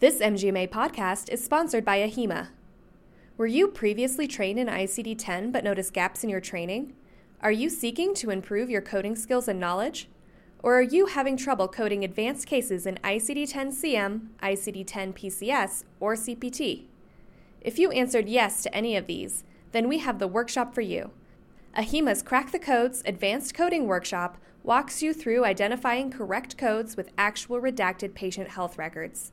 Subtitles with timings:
[0.00, 2.50] This MGMA podcast is sponsored by AHIMA.
[3.36, 6.92] Were you previously trained in ICD 10 but noticed gaps in your training?
[7.42, 10.08] Are you seeking to improve your coding skills and knowledge?
[10.62, 15.82] Or are you having trouble coding advanced cases in ICD 10 CM, ICD 10 PCS,
[15.98, 16.84] or CPT?
[17.60, 19.42] If you answered yes to any of these,
[19.72, 21.10] then we have the workshop for you.
[21.76, 27.60] AHIMA's Crack the Codes Advanced Coding Workshop walks you through identifying correct codes with actual
[27.60, 29.32] redacted patient health records.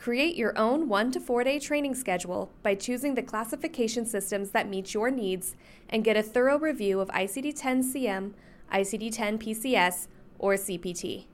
[0.00, 4.66] Create your own one to four day training schedule by choosing the classification systems that
[4.66, 5.56] meet your needs
[5.90, 8.32] and get a thorough review of ICD 10 CM,
[8.72, 10.06] ICD 10 PCS,
[10.38, 11.26] or CPT.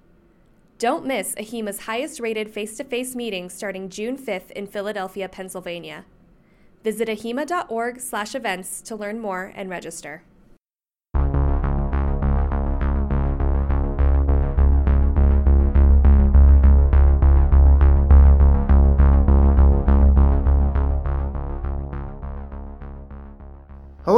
[0.80, 6.04] Don't miss AHIMA's highest rated face to face meeting starting June 5th in Philadelphia, Pennsylvania.
[6.82, 10.24] Visit ahima.org slash events to learn more and register.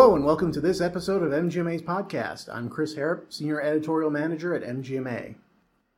[0.09, 2.49] Hello, and welcome to this episode of MGMA's podcast.
[2.51, 5.35] I'm Chris Harrop, Senior Editorial Manager at MGMA.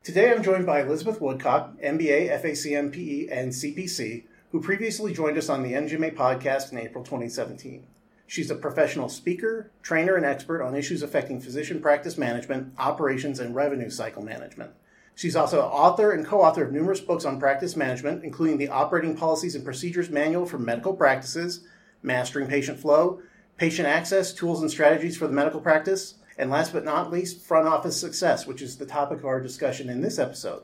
[0.03, 5.63] Today I'm joined by Elizabeth Woodcock, MBA, FACMPE, and CPC, who previously joined us on
[5.63, 7.87] the MGMA podcast in April 2017.
[8.27, 13.55] She's a professional speaker, trainer, and expert on issues affecting physician practice management, operations, and
[13.55, 14.73] revenue cycle management.
[15.15, 19.17] She's also author and co author of numerous books on practice management, including the Operating
[19.17, 21.61] Policies and Procedures Manual for Medical Practices,
[22.03, 23.23] Mastering Patient Flow,
[23.61, 27.69] patient access, tools and strategies for the medical practice, and last but not least, front
[27.69, 30.63] office success, which is the topic of our discussion in this episode.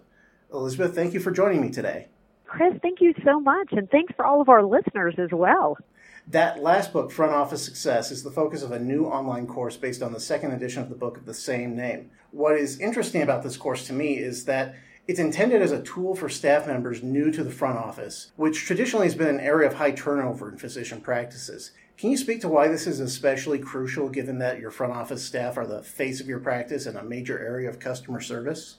[0.51, 2.09] Elizabeth, thank you for joining me today.
[2.47, 5.77] Chris, thank you so much, and thanks for all of our listeners as well.
[6.29, 10.03] That last book, Front Office Success, is the focus of a new online course based
[10.03, 12.11] on the second edition of the book of the same name.
[12.31, 14.75] What is interesting about this course to me is that
[15.07, 19.07] it's intended as a tool for staff members new to the front office, which traditionally
[19.07, 21.73] has been an area of high turnover in physician practices.
[21.99, 25.57] Can you speak to why this is especially crucial given that your front office staff
[25.57, 28.79] are the face of your practice and a major area of customer service?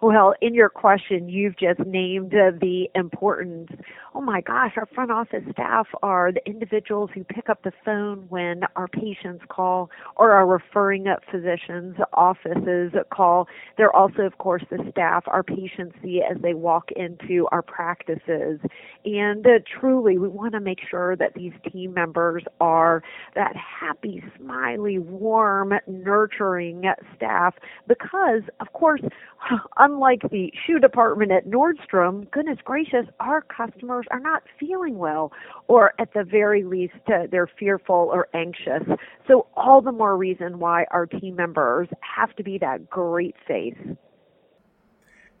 [0.00, 3.70] Well, in your question, you've just named the importance.
[4.14, 8.26] Oh my gosh, our front office staff are the individuals who pick up the phone
[8.28, 13.48] when our patients call or our referring up physicians' offices call.
[13.78, 18.60] They're also, of course, the staff our patients see as they walk into our practices.
[19.06, 23.02] And uh, truly, we want to make sure that these team members are
[23.34, 26.84] that happy, smiley, warm, nurturing
[27.16, 27.54] staff
[27.88, 29.00] because, of course,
[29.78, 35.32] unlike the shoe department at Nordstrom, goodness gracious, our customers are not feeling well,
[35.68, 38.82] or at the very least, uh, they're fearful or anxious.
[39.28, 43.78] So, all the more reason why our team members have to be that great face.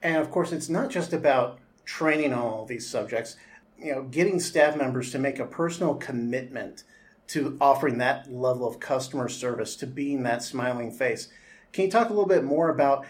[0.02, 3.36] And of course, it's not just about training on all these subjects,
[3.78, 6.84] you know, getting staff members to make a personal commitment
[7.28, 11.28] to offering that level of customer service, to being that smiling face.
[11.72, 13.06] Can you talk a little bit more about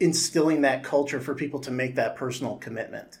[0.00, 3.18] instilling that culture for people to make that personal commitment?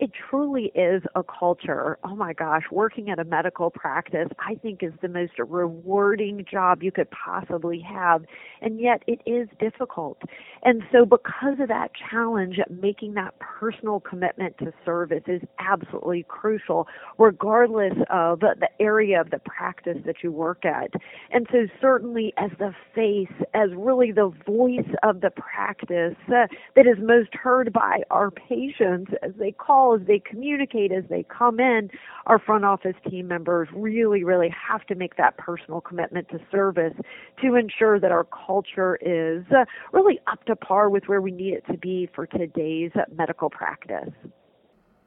[0.00, 1.98] It truly is a culture.
[2.02, 6.82] Oh my gosh, working at a medical practice, I think, is the most rewarding job
[6.82, 8.24] you could possibly have.
[8.62, 10.18] And yet it is difficult.
[10.62, 16.86] And so, because of that challenge, making that personal commitment to service is absolutely crucial,
[17.18, 20.90] regardless of the area of the practice that you work at.
[21.30, 26.86] And so, certainly, as the face, as really the voice of the practice uh, that
[26.86, 31.58] is most heard by our patients as they call as they communicate, as they come
[31.58, 31.88] in,
[32.26, 36.94] our front office team members really, really have to make that personal commitment to service
[37.42, 41.54] to ensure that our culture is uh, really up to par with where we need
[41.54, 44.10] it to be for today's medical practice.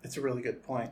[0.02, 0.92] That's a really good point.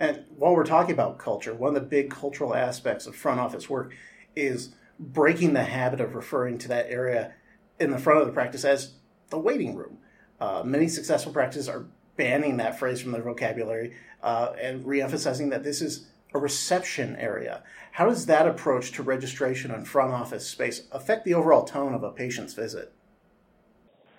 [0.00, 3.70] And while we're talking about culture, one of the big cultural aspects of front office
[3.70, 3.94] work
[4.34, 7.34] is breaking the habit of referring to that area
[7.78, 8.94] in the front of the practice as
[9.30, 9.98] the waiting room.
[10.40, 11.86] Uh, many successful practices are
[12.16, 17.62] banning that phrase from their vocabulary uh, and reemphasizing that this is a reception area.
[17.92, 22.02] How does that approach to registration and front office space affect the overall tone of
[22.02, 22.92] a patient's visit?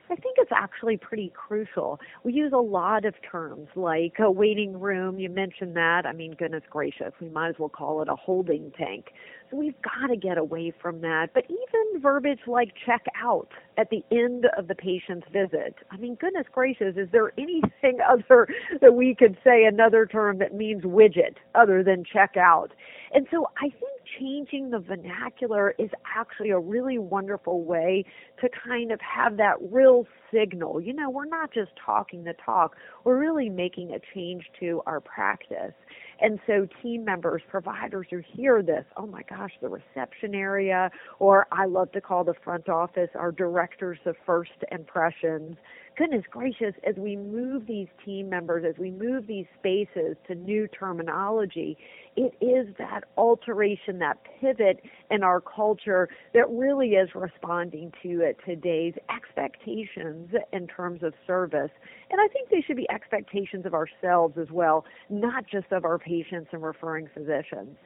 [0.09, 1.99] I think it's actually pretty crucial.
[2.23, 5.17] We use a lot of terms like a waiting room.
[5.17, 6.05] You mentioned that.
[6.05, 9.07] I mean, goodness gracious, we might as well call it a holding tank.
[9.49, 11.27] So we've got to get away from that.
[11.33, 15.75] But even verbiage like check out at the end of the patient's visit.
[15.89, 18.47] I mean, goodness gracious, is there anything other
[18.81, 22.71] that we could say, another term that means widget other than check out?
[23.13, 28.05] And so I think changing the vernacular is actually a really wonderful way
[28.41, 30.81] to kind of have that real signal.
[30.81, 34.99] You know, we're not just talking the talk, we're really making a change to our
[34.99, 35.73] practice.
[36.21, 40.89] And so team members, providers who hear this, oh my gosh, the reception area,
[41.19, 45.57] or I love to call the front office our directors of first impressions.
[45.95, 50.67] Goodness gracious, as we move these team members, as we move these spaces to new
[50.67, 51.77] terminology,
[52.15, 54.81] it is that alteration, that pivot
[55.11, 61.71] in our culture that really is responding to today's expectations in terms of service.
[62.09, 65.99] And I think they should be expectations of ourselves as well, not just of our
[65.99, 67.77] patients and referring physicians.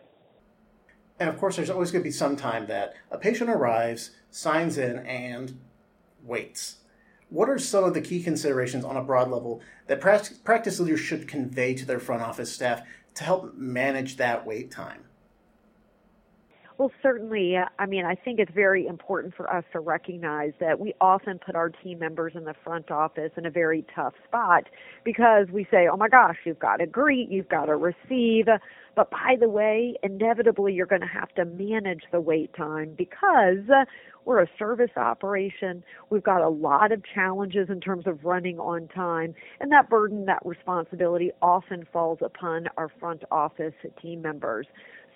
[1.20, 4.78] And of course, there's always going to be some time that a patient arrives, signs
[4.78, 5.60] in, and
[6.24, 6.78] waits.
[7.30, 11.28] What are some of the key considerations on a broad level that practice leaders should
[11.28, 12.82] convey to their front office staff
[13.16, 15.04] to help manage that wait time?
[16.78, 17.56] Well, certainly.
[17.80, 21.56] I mean, I think it's very important for us to recognize that we often put
[21.56, 24.66] our team members in the front office in a very tough spot
[25.04, 28.46] because we say, oh my gosh, you've got to greet, you've got to receive.
[28.96, 33.66] But by the way, inevitably you're going to have to manage the wait time because
[34.26, 35.84] we're a service operation.
[36.12, 40.26] We've got a lot of challenges in terms of running on time, and that burden,
[40.26, 44.68] that responsibility often falls upon our front office team members.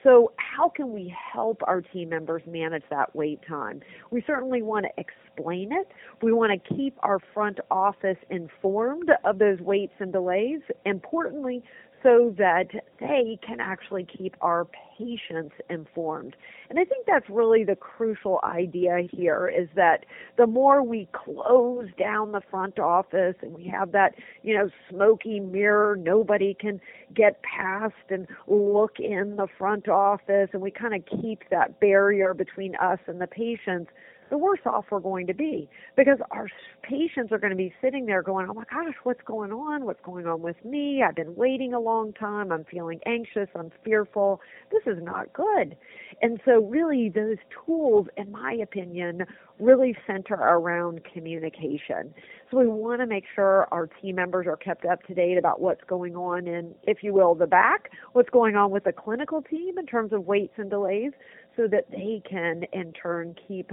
[0.03, 3.81] So, how can we help our team members manage that wait time?
[4.09, 5.88] We certainly want to explain it.
[6.21, 10.62] We want to keep our front office informed of those waits and delays.
[10.86, 11.63] Importantly,
[12.03, 12.68] so that
[13.00, 14.68] they can actually keep our
[14.98, 16.36] patients informed.
[16.69, 20.06] And I think that's really the crucial idea here is that
[20.38, 25.39] the more we close down the front office and we have that, you know, smoky
[25.39, 26.80] mirror, nobody can
[27.13, 32.33] get past and look in the front office and we kind of keep that barrier
[32.33, 33.92] between us and the patients
[34.31, 36.47] the worse off we're going to be because our
[36.81, 39.85] patients are going to be sitting there going, oh my gosh, what's going on?
[39.85, 41.03] What's going on with me?
[41.07, 42.51] I've been waiting a long time.
[42.51, 43.49] I'm feeling anxious.
[43.53, 44.39] I'm fearful.
[44.71, 45.75] This is not good.
[46.21, 49.25] And so, really, those tools, in my opinion,
[49.59, 52.13] really center around communication.
[52.49, 55.59] So, we want to make sure our team members are kept up to date about
[55.59, 59.41] what's going on in, if you will, the back, what's going on with the clinical
[59.41, 61.11] team in terms of waits and delays,
[61.57, 63.71] so that they can, in turn, keep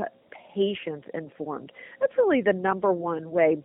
[0.59, 1.71] patients informed.
[2.01, 3.59] That's really the number one way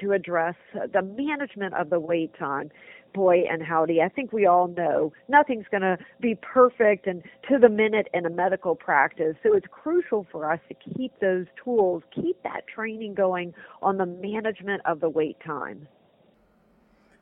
[0.00, 2.70] to address the management of the wait time.
[3.12, 7.58] Boy and howdy, I think we all know nothing's going to be perfect and to
[7.58, 9.36] the minute in a medical practice.
[9.42, 14.06] So it's crucial for us to keep those tools, keep that training going on the
[14.06, 15.86] management of the wait time.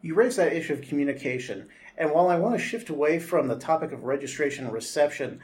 [0.00, 1.69] You raised that issue of communication.
[1.99, 5.40] And while I want to shift away from the topic of registration and reception,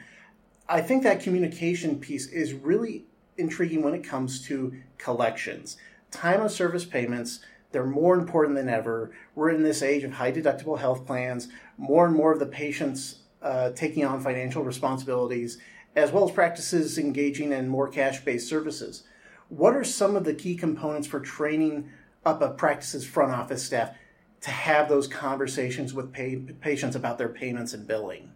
[0.67, 3.05] I think that communication piece is really
[3.39, 5.77] intriguing when it comes to collections.
[6.11, 7.39] Time of service payments,
[7.71, 9.11] they're more important than ever.
[9.35, 11.47] We're in this age of high deductible health plans,
[11.77, 15.59] more and more of the patients uh, taking on financial responsibilities,
[15.95, 19.03] as well as practices engaging in more cash based services.
[19.49, 21.89] What are some of the key components for training
[22.25, 23.95] up a practice's front office staff
[24.41, 28.31] to have those conversations with pay- patients about their payments and billing?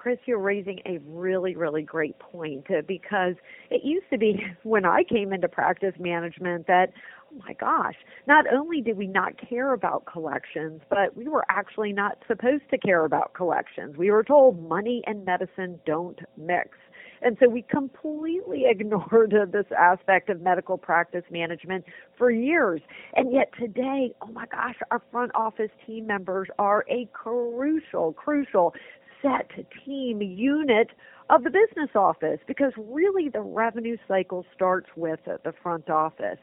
[0.00, 3.34] Chris, you're raising a really, really great point uh, because
[3.70, 6.86] it used to be when I came into practice management that,
[7.30, 11.92] oh my gosh, not only did we not care about collections, but we were actually
[11.92, 13.98] not supposed to care about collections.
[13.98, 16.78] We were told money and medicine don't mix.
[17.22, 21.84] And so we completely ignored this aspect of medical practice management
[22.16, 22.80] for years.
[23.14, 28.74] And yet today, oh my gosh, our front office team members are a crucial, crucial
[29.22, 29.50] set
[29.84, 30.90] team unit
[31.30, 36.38] of the business office because really the revenue cycle starts with the front office.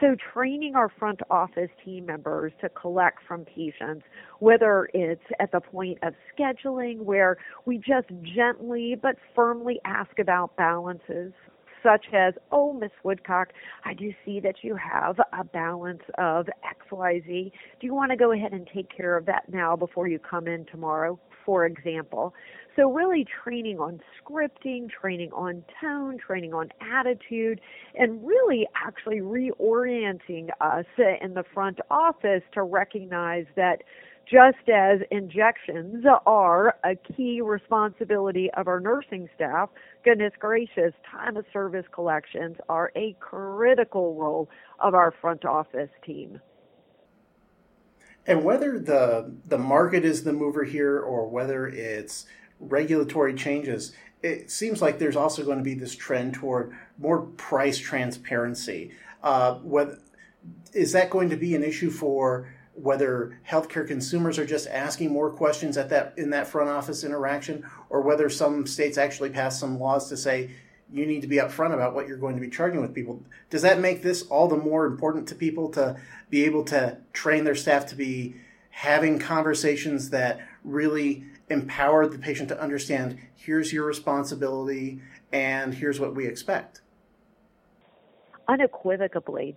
[0.00, 4.04] So training our front office team members to collect from patients,
[4.38, 10.56] whether it's at the point of scheduling where we just gently but firmly ask about
[10.56, 11.32] balances,
[11.82, 13.48] such as, oh, Miss Woodcock,
[13.84, 16.48] I do see that you have a balance of
[16.90, 17.52] XYZ.
[17.80, 20.46] Do you want to go ahead and take care of that now before you come
[20.46, 21.18] in tomorrow?
[21.48, 22.34] for example.
[22.76, 27.58] So, really training on scripting, training on tone, training on attitude,
[27.94, 30.84] and really actually reorienting us
[31.22, 33.82] in the front office to recognize that
[34.30, 39.70] just as injections are a key responsibility of our nursing staff,
[40.04, 44.48] goodness gracious, time of service collections are a critical role
[44.80, 46.40] of our front office team.
[48.26, 52.26] And whether the the market is the mover here or whether it's
[52.60, 53.92] regulatory changes,
[54.22, 58.92] it seems like there's also going to be this trend toward more price transparency.
[59.22, 59.98] Uh, whether,
[60.74, 65.30] is that going to be an issue for whether healthcare consumers are just asking more
[65.30, 69.78] questions at that in that front office interaction, or whether some states actually pass some
[69.78, 70.50] laws to say
[70.90, 73.22] you need to be upfront about what you're going to be charging with people.
[73.50, 75.96] Does that make this all the more important to people to
[76.30, 78.36] be able to train their staff to be
[78.70, 85.00] having conversations that really empower the patient to understand here's your responsibility
[85.32, 86.80] and here's what we expect?
[88.46, 89.56] Unequivocally.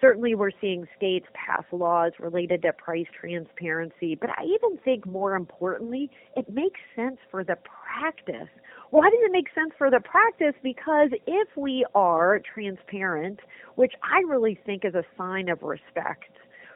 [0.00, 5.34] Certainly, we're seeing states pass laws related to price transparency, but I even think more
[5.34, 8.48] importantly, it makes sense for the practice
[8.90, 10.54] why does it make sense for the practice?
[10.62, 13.38] Because if we are transparent,
[13.76, 16.24] which I really think is a sign of respect,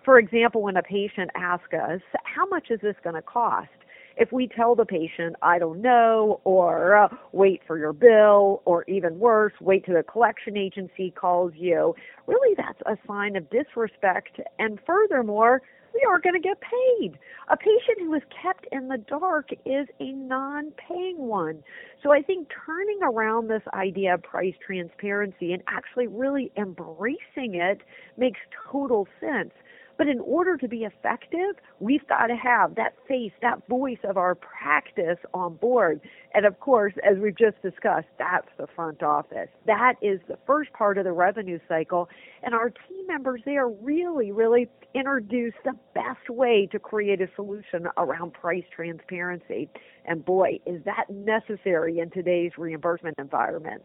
[0.04, 3.68] for example, when a patient asks us, how much is this going to cost?
[4.16, 8.84] If we tell the patient, I don't know, or uh, wait for your bill, or
[8.84, 11.94] even worse, wait till the collection agency calls you,
[12.26, 14.40] really that's a sign of disrespect.
[14.58, 15.62] And furthermore,
[15.94, 17.18] we are going to get paid.
[17.48, 21.62] A patient who is kept in the dark is a non paying one.
[22.02, 27.82] So I think turning around this idea of price transparency and actually really embracing it
[28.16, 28.40] makes
[28.70, 29.52] total sense.
[29.96, 34.16] But in order to be effective, we've got to have that face, that voice of
[34.16, 36.00] our practice on board.
[36.34, 39.48] And of course, as we've just discussed, that's the front office.
[39.66, 42.08] That is the first part of the revenue cycle.
[42.42, 47.86] And our team members there really, really introduce the best way to create a solution
[47.96, 49.68] around price transparency.
[50.04, 53.82] And boy, is that necessary in today's reimbursement environment.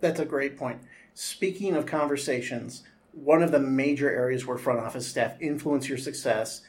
[0.00, 0.80] That's a great point.
[1.14, 2.82] Speaking of conversations,
[3.12, 6.62] one of the major areas where front office staff influence your success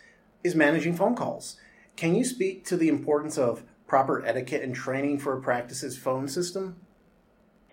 [0.44, 1.58] is managing phone calls.
[1.96, 6.28] Can you speak to the importance of proper etiquette and training for a practice's phone
[6.28, 6.78] system?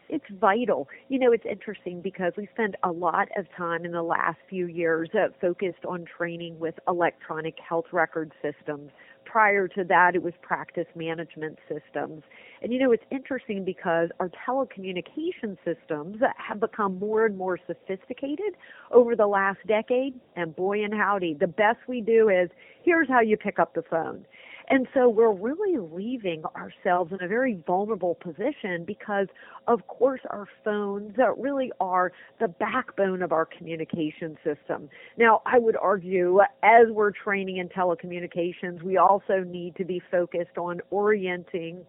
[0.08, 0.88] It's vital.
[1.08, 4.66] You know, it's interesting because we spent a lot of time in the last few
[4.66, 8.90] years uh, focused on training with electronic health record systems
[9.30, 12.22] prior to that, it was practice management systems.
[12.62, 18.54] And you know, it's interesting because our telecommunication systems have become more and more sophisticated
[18.90, 20.14] over the last decade.
[20.36, 22.50] And boy and howdy, the best we do is
[22.82, 24.26] here's how you pick up the phone.
[24.68, 29.26] And so we're really leaving ourselves in a very vulnerable position because,
[29.66, 34.88] of course, our phones really are the backbone of our communication system.
[35.18, 40.56] Now, I would argue as we're training in telecommunications, we also need to be focused
[40.56, 41.84] on orienting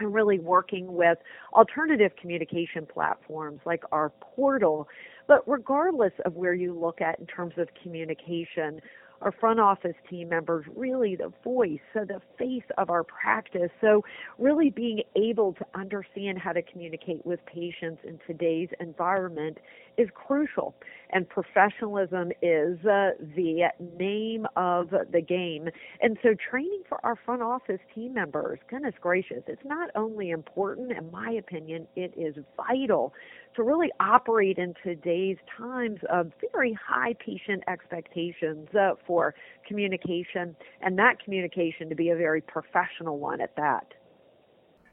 [0.00, 1.18] and really working with
[1.52, 4.88] alternative communication platforms like our portal.
[5.26, 8.80] But regardless of where you look at in terms of communication,
[9.20, 13.70] our front office team members really the voice, so the face of our practice.
[13.80, 14.04] So,
[14.38, 19.58] really being able to understand how to communicate with patients in today's environment
[19.98, 20.74] is crucial.
[21.10, 25.68] And professionalism is uh, the name of the game.
[26.00, 30.92] And so, training for our front office team members, goodness gracious, it's not only important,
[30.92, 33.12] in my opinion, it is vital
[33.56, 39.34] to really operate in today's times of very high patient expectations uh, for
[39.66, 43.94] communication, and that communication to be a very professional one at that.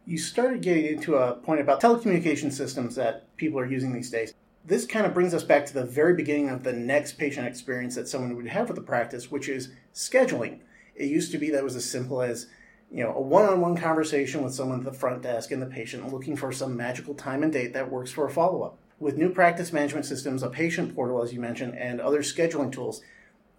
[0.06, 4.34] You started getting into a point about telecommunication systems that people are using these days.
[4.64, 7.96] This kind of brings us back to the very beginning of the next patient experience
[7.96, 10.60] that someone would have with the practice, which is scheduling.
[10.96, 12.48] It used to be that it was as simple as
[12.92, 16.36] you know, a one-on-one conversation with someone at the front desk and the patient looking
[16.36, 18.78] for some magical time and date that works for a follow-up.
[19.00, 23.02] With new practice management systems, a patient portal, as you mentioned, and other scheduling tools,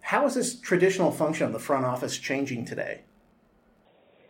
[0.01, 3.01] how is this traditional function of the front office changing today?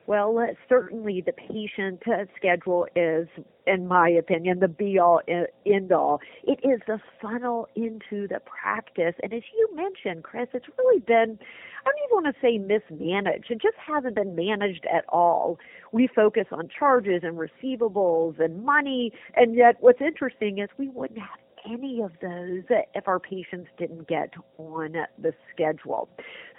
[0.09, 2.01] Well, certainly the patient
[2.35, 3.27] schedule is,
[3.67, 5.21] in my opinion, the be all
[5.67, 6.19] end all.
[6.43, 9.13] It is the funnel into the practice.
[9.21, 13.51] And as you mentioned, Chris, it's really been, I don't even want to say mismanaged.
[13.51, 15.59] It just hasn't been managed at all.
[15.91, 19.13] We focus on charges and receivables and money.
[19.35, 21.37] And yet, what's interesting is we wouldn't have
[21.69, 22.63] any of those
[22.95, 26.09] if our patients didn't get on the schedule.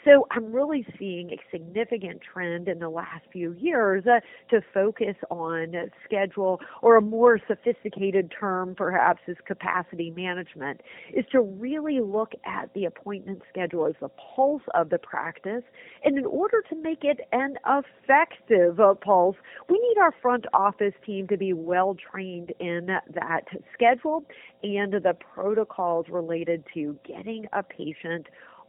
[0.05, 5.17] So I'm really seeing a significant trend in the last few years uh, to focus
[5.31, 10.81] on schedule, or a more sophisticated term perhaps is capacity management,
[11.13, 15.63] is to really look at the appointment schedule as the pulse of the practice.
[16.05, 19.37] And in order to make it an effective uh, pulse,
[19.69, 24.25] we need our front office team to be well trained in that schedule
[24.63, 28.27] and the protocols related to getting a patient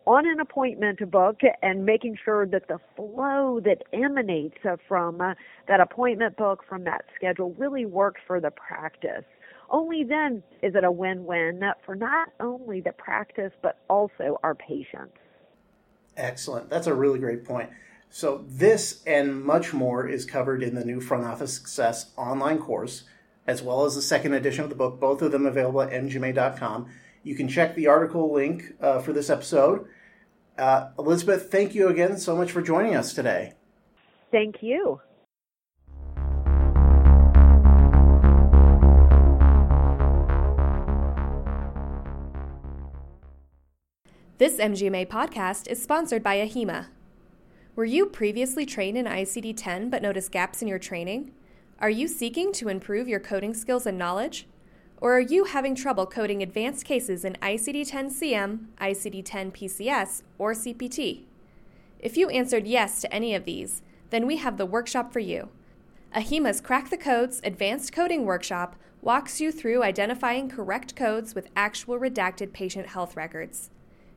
[0.08, 5.34] on an appointment book and making sure that the flow that emanates from uh,
[5.68, 9.24] that appointment book, from that schedule, really works for the practice.
[9.70, 14.56] Only then is it a win win for not only the practice, but also our
[14.56, 15.18] patients.
[16.18, 16.70] Excellent.
[16.70, 17.70] That's a really great point.
[18.10, 23.04] So, this and much more is covered in the new Front Office Success online course,
[23.48, 26.90] as well as the second edition of the book, both of them available at mgma.com.
[27.24, 29.88] You can check the article link uh, for this episode.
[30.58, 33.54] Uh, Elizabeth, thank you again so much for joining us today.
[34.32, 35.02] Thank you.
[44.38, 46.88] This MGMA podcast is sponsored by AHIMA.
[47.76, 51.32] Were you previously trained in ICD 10 but noticed gaps in your training?
[51.80, 54.48] Are you seeking to improve your coding skills and knowledge?
[55.02, 60.22] Or are you having trouble coding advanced cases in ICD 10 CM, ICD 10 PCS,
[60.38, 61.24] or CPT?
[62.00, 63.82] If you answered yes to any of these,
[64.12, 65.50] then we have the workshop for you.
[66.16, 71.98] AHIMA's Crack the Codes Advanced Coding Workshop walks you through identifying correct codes with actual
[71.98, 73.72] redacted patient health records.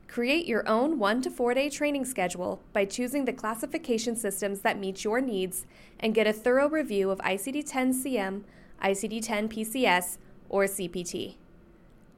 [0.07, 4.77] Create your own one to four day training schedule by choosing the classification systems that
[4.77, 5.65] meet your needs
[5.99, 8.43] and get a thorough review of ICD 10 CM,
[8.83, 10.17] ICD 10 PCS,
[10.49, 11.35] or CPT.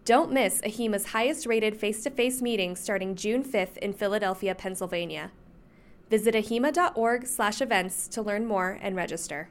[0.05, 5.31] Don't miss AHIMA's highest rated face to face meeting starting June 5th in Philadelphia, Pennsylvania.
[6.09, 9.49] Visit ahima.org slash events to learn more and register.